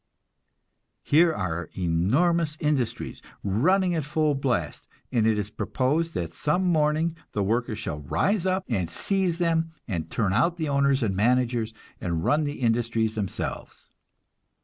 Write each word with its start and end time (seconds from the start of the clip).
Here 1.03 1.31
are 1.31 1.69
enormous 1.77 2.57
industries, 2.59 3.21
running 3.43 3.93
at 3.93 4.03
full 4.03 4.33
blast, 4.33 4.87
and 5.11 5.27
it 5.27 5.37
is 5.37 5.51
proposed 5.51 6.15
that 6.15 6.33
some 6.33 6.63
morning 6.63 7.15
the 7.33 7.43
workers 7.43 7.77
shall 7.77 7.99
rise 7.99 8.47
up 8.47 8.65
and 8.67 8.89
seize 8.89 9.37
them, 9.37 9.73
and 9.87 10.09
turn 10.09 10.33
out 10.33 10.57
the 10.57 10.69
owners 10.69 11.03
and 11.03 11.15
managers, 11.15 11.71
and 11.99 12.23
run 12.23 12.45
the 12.45 12.61
industries 12.61 13.13
themselves. 13.13 13.89